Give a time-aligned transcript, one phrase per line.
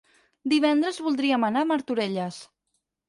[0.53, 2.41] Divendres voldríem anar a Martorelles.